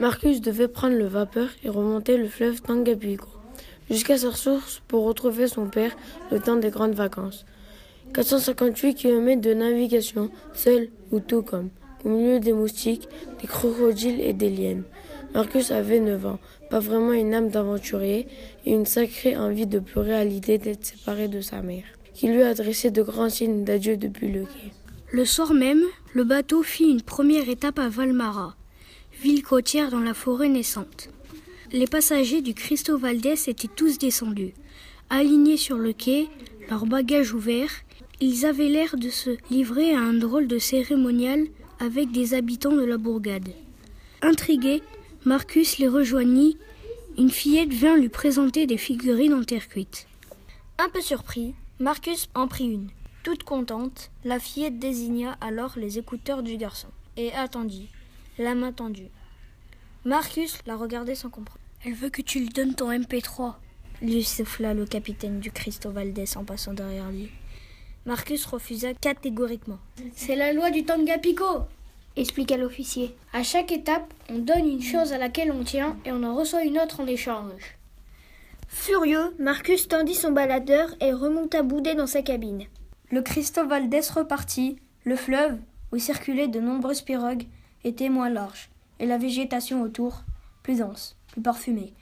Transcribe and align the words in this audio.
Marcus 0.00 0.40
devait 0.40 0.68
prendre 0.68 0.96
le 0.96 1.06
vapeur 1.06 1.48
et 1.62 1.68
remonter 1.68 2.16
le 2.16 2.26
fleuve 2.26 2.60
Tangapico 2.60 3.28
jusqu'à 3.88 4.18
sa 4.18 4.32
source 4.32 4.82
pour 4.88 5.04
retrouver 5.04 5.46
son 5.46 5.66
père 5.66 5.96
le 6.32 6.40
temps 6.40 6.56
des 6.56 6.70
grandes 6.70 6.94
vacances. 6.94 7.44
458 8.12 8.94
km 8.94 9.40
de 9.40 9.54
navigation, 9.54 10.30
seul 10.52 10.88
ou 11.12 11.20
tout 11.20 11.42
comme, 11.42 11.70
au 12.04 12.08
milieu 12.08 12.40
des 12.40 12.52
moustiques, 12.52 13.08
des 13.40 13.46
crocodiles 13.46 14.20
et 14.20 14.32
des 14.32 14.50
liènes. 14.50 14.84
Marcus 15.32 15.70
avait 15.70 16.00
9 16.00 16.26
ans, 16.26 16.38
pas 16.70 16.80
vraiment 16.80 17.12
une 17.12 17.34
âme 17.34 17.48
d'aventurier 17.48 18.26
et 18.64 18.72
une 18.72 18.86
sacrée 18.86 19.36
envie 19.36 19.66
de 19.66 19.78
pleurer 19.78 20.14
à 20.14 20.24
l'idée 20.24 20.58
d'être 20.58 20.84
séparé 20.84 21.28
de 21.28 21.40
sa 21.40 21.62
mère, 21.62 21.84
qui 22.14 22.28
lui 22.28 22.42
adressait 22.42 22.90
de 22.90 23.02
grands 23.02 23.30
signes 23.30 23.64
d'adieu 23.64 23.96
depuis 23.96 24.30
le 24.30 24.42
quai. 24.42 24.72
Le 25.12 25.24
soir 25.24 25.54
même, 25.54 25.82
le 26.12 26.24
bateau 26.24 26.62
fit 26.62 26.90
une 26.90 27.02
première 27.02 27.48
étape 27.48 27.78
à 27.78 27.88
Valmara, 27.88 28.56
ville 29.24 29.42
côtière 29.42 29.90
dans 29.90 30.00
la 30.00 30.12
forêt 30.12 30.50
naissante. 30.50 31.08
Les 31.72 31.86
passagers 31.86 32.42
du 32.42 32.52
Cristo 32.52 32.98
Valdés 32.98 33.48
étaient 33.48 33.74
tous 33.74 33.96
descendus. 33.96 34.52
Alignés 35.08 35.56
sur 35.56 35.78
le 35.78 35.94
quai, 35.94 36.28
leurs 36.68 36.84
bagages 36.84 37.32
ouverts, 37.32 37.72
ils 38.20 38.44
avaient 38.44 38.68
l'air 38.68 38.98
de 38.98 39.08
se 39.08 39.30
livrer 39.50 39.94
à 39.94 40.00
un 40.00 40.12
drôle 40.12 40.46
de 40.46 40.58
cérémonial 40.58 41.46
avec 41.80 42.12
des 42.12 42.34
habitants 42.34 42.76
de 42.76 42.84
la 42.84 42.98
bourgade. 42.98 43.48
Intrigué, 44.20 44.82
Marcus 45.24 45.78
les 45.78 45.88
rejoignit. 45.88 46.58
Une 47.16 47.30
fillette 47.30 47.72
vint 47.72 47.96
lui 47.96 48.10
présenter 48.10 48.66
des 48.66 48.76
figurines 48.76 49.32
en 49.32 49.42
terre 49.42 49.68
cuite. 49.68 50.06
Un 50.76 50.90
peu 50.90 51.00
surpris, 51.00 51.54
Marcus 51.80 52.28
en 52.34 52.46
prit 52.46 52.66
une. 52.66 52.88
Toute 53.22 53.42
contente, 53.42 54.10
la 54.22 54.38
fillette 54.38 54.78
désigna 54.78 55.38
alors 55.40 55.78
les 55.78 55.96
écouteurs 55.98 56.42
du 56.42 56.58
garçon 56.58 56.88
et 57.16 57.32
attendit, 57.32 57.88
la 58.38 58.54
main 58.54 58.72
tendue. 58.72 59.10
Marcus 60.04 60.58
la 60.66 60.76
regardait 60.76 61.14
sans 61.14 61.30
comprendre. 61.30 61.60
Elle 61.84 61.94
veut 61.94 62.10
que 62.10 62.22
tu 62.22 62.40
lui 62.40 62.48
donnes 62.48 62.74
ton 62.74 62.90
MP3, 62.90 63.54
lui 64.02 64.24
souffla 64.24 64.74
le 64.74 64.86
capitaine 64.86 65.40
du 65.40 65.50
Cristo 65.50 65.90
Valdés 65.90 66.36
en 66.36 66.44
passant 66.44 66.72
derrière 66.72 67.10
lui. 67.10 67.30
Marcus 68.06 68.44
refusa 68.44 68.92
catégoriquement. 68.94 69.78
C'est 70.14 70.36
la 70.36 70.52
loi 70.52 70.70
du 70.70 70.84
Tangapico, 70.84 71.44
expliqua 72.16 72.56
l'officier. 72.56 73.16
À 73.32 73.42
chaque 73.42 73.72
étape, 73.72 74.12
on 74.28 74.38
donne 74.38 74.68
une 74.68 74.82
chose 74.82 75.12
à 75.12 75.18
laquelle 75.18 75.52
on 75.52 75.64
tient 75.64 75.96
et 76.04 76.12
on 76.12 76.22
en 76.22 76.34
reçoit 76.34 76.64
une 76.64 76.78
autre 76.78 77.00
en 77.00 77.06
échange. 77.06 77.76
Furieux, 78.68 79.34
Marcus 79.38 79.88
tendit 79.88 80.14
son 80.14 80.32
baladeur 80.32 80.94
et 81.00 81.12
remonta 81.12 81.62
boudé 81.62 81.94
dans 81.94 82.06
sa 82.06 82.22
cabine. 82.22 82.64
Le 83.10 83.22
Cristo 83.22 83.66
Valdés 83.66 84.00
repartit. 84.14 84.76
Le 85.04 85.16
fleuve, 85.16 85.58
où 85.92 85.98
circulaient 85.98 86.48
de 86.48 86.60
nombreuses 86.60 87.02
pirogues, 87.02 87.46
était 87.84 88.08
moins 88.08 88.30
large, 88.30 88.70
et 88.98 89.06
la 89.06 89.18
végétation 89.18 89.82
autour 89.82 90.24
plus 90.62 90.78
dense, 90.78 91.16
plus 91.28 91.42
parfumée. 91.42 91.92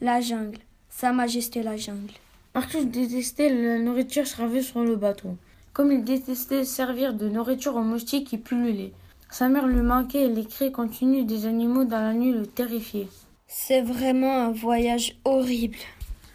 La 0.00 0.20
jungle, 0.20 0.58
Sa 0.90 1.12
Majesté 1.12 1.62
la 1.62 1.76
jungle. 1.76 2.12
Marcus 2.54 2.84
détestait 2.84 3.48
la 3.48 3.78
nourriture 3.78 4.26
servée 4.26 4.62
sur 4.62 4.84
le 4.84 4.96
bateau, 4.96 5.36
comme 5.72 5.90
il 5.90 6.04
détestait 6.04 6.64
servir 6.64 7.14
de 7.14 7.28
nourriture 7.28 7.76
aux 7.76 7.82
moustiques 7.82 8.28
qui 8.28 8.36
pullulaient. 8.36 8.92
Sa 9.30 9.48
mère 9.48 9.66
lui 9.66 9.80
manquait 9.80 10.26
et 10.26 10.28
les 10.28 10.44
cris 10.44 10.70
continus 10.70 11.24
des 11.24 11.46
animaux 11.46 11.84
dans 11.84 12.00
la 12.00 12.12
nuit 12.12 12.32
le 12.32 12.46
terrifiaient. 12.46 13.08
C'est 13.46 13.80
vraiment 13.80 14.46
un 14.46 14.50
voyage 14.50 15.16
horrible, 15.24 15.78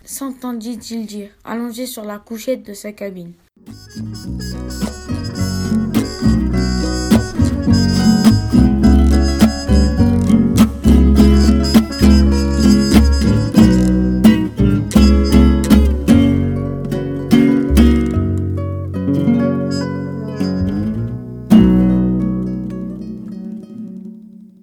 s'entendit-il 0.04 1.06
dire, 1.06 1.30
allongé 1.44 1.86
sur 1.86 2.04
la 2.04 2.18
couchette 2.18 2.66
de 2.66 2.74
sa 2.74 2.92
cabine. 2.92 3.34